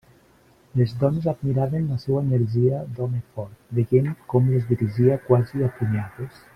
[0.79, 6.47] Les dones admiraven la seua energia d'home fort, veient com les dirigia quasi a punyades.